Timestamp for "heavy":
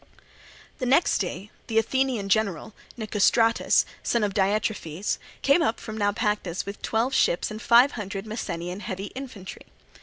8.79-9.11